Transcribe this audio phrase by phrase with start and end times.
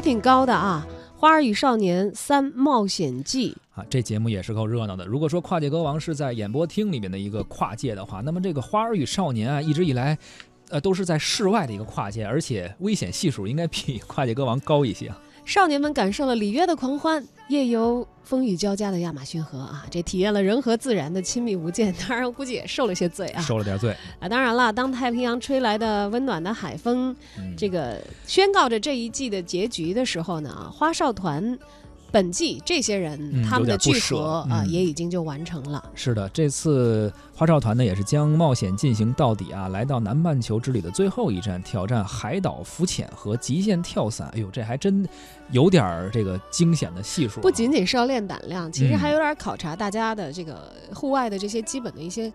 [0.00, 0.86] 挺高的啊。
[1.20, 5.04] 《花儿与少年三冒险记》啊，这节目也是够热闹的。
[5.04, 10.16] 如果说跨界歌王是在演播厅里面的一个跨界的话，那么这个《花儿与少年》啊，一直以来，
[10.70, 15.20] 呃，都是在室外的一个跨界，而且危险系数应该比 跨界歌王高一些啊。
[15.44, 21.92] 少年们感受了里约的狂欢，夜游风雨交加的亚马逊河啊，这体验了人和自然的亲密无间。
[22.08, 24.28] 当然，估计也受了些罪啊，受了点罪啊。
[24.28, 27.16] 当然了，当太平洋吹来的温暖的海风，
[27.56, 31.58] 这个宣告着这一季的结局的时候呢，花少团。
[32.12, 35.82] 本季这些人他们的聚合啊，也已经就完成了。
[35.94, 44.28] 是的，这次花少团呢，也是将冒险进行到底啊，来到南半球之旅的最后一站，挑战海岛浮潜和极限跳伞。
[44.34, 45.08] 哎呦，这还真
[45.50, 47.40] 有点儿这个惊险的系数。
[47.40, 52.32] 不仅仅是要练胆量，其实还有点考察大家的这个户外的这些基本的一些。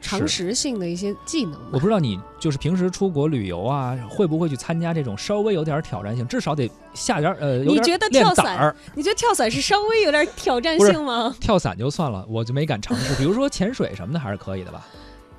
[0.00, 8.74] 常识性的一些技能，我不知道你就是平时出国旅游啊，会不会去参加这种稍微有点挑战性，至少得下点呃，你觉得跳伞？
[8.94, 11.34] 你觉得跳伞是稍微有点挑战性吗？
[11.38, 13.14] 跳伞就算了，我就没敢尝试。
[13.14, 14.86] 比如说潜水什么的，还是可以的吧？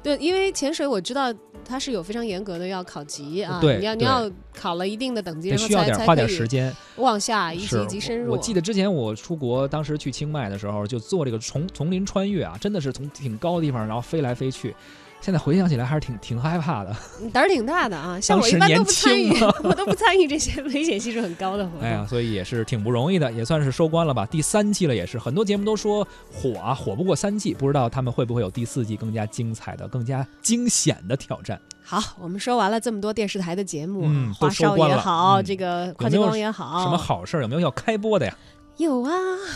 [0.04, 8.32] 对，因为潜水我知道它是有非常严格的要考级啊，对，你要你要考了一定的等级，然后才花点时间往下一级一级深入。
[8.32, 14.76] 我记得之前我出国，当时去清迈的时候，就做这个丛丛林穿越啊，真的是从挺高的地方然后飞来飞去。
[15.22, 16.96] 现在回想起来还是挺挺害怕的，
[17.32, 18.20] 胆儿挺大的啊！
[18.22, 19.32] 像我一般都不参与，
[19.64, 21.82] 我都不参与这些危险系数很高的活动。
[21.82, 24.26] 哎呀，所以也是挺不容易的，也算是收官了吧。
[24.26, 31.62] 第三季了，也是很多节目都说火啊，火不过三季，不知道他们会不会有第四季更加精彩的、更加惊险的挑战。
[31.84, 38.36] 好，我们说完了这么多电视台的节目，嗯，花少也好，这个快节光也好，什么好事儿有没有要开播的呀？
[38.78, 39.12] 有啊，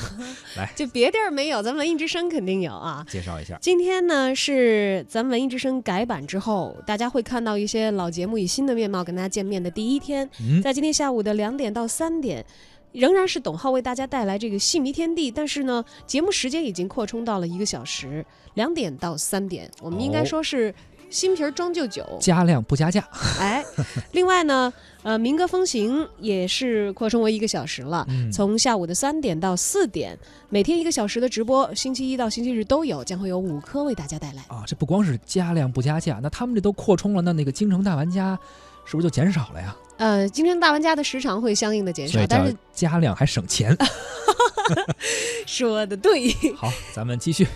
[0.58, 3.04] 来，就别地儿没有，咱文艺之声肯定有啊。
[3.10, 10.62] 介绍一下，今天呢是咱文艺之声改版之后，大家会看到一些老节目以新的面貌跟大家见面的第一天，嗯。
[10.62, 12.46] 在今天下午的两点到三点，
[12.92, 20.74] 仍然是董浩为大家带来这个戏迷天地，但是呢，节目时间已经扩充到了一个小时，两点到三点，我们应该说是。
[21.16, 23.02] 新瓶装旧酒，加量不加价。
[23.40, 23.64] 哎，
[24.12, 24.72] 另外呢，
[25.02, 34.44] 呃，民歌风行也是扩充为一个小时了，从下午的三点到四点，每天一个小时的直播，星期一到星期日都有，将会有五颗为大家带来。
[34.50, 38.38] 啊，这不光是加量不加价，那他们这都扩充了，那那个京城大玩家
[38.84, 39.74] 是不是就减少了呀？
[39.96, 43.74] 呃，京城大玩家的时长会相应的减少，但是加量还省钱。
[45.48, 46.34] 说的对。
[46.58, 47.48] 好，咱们继续。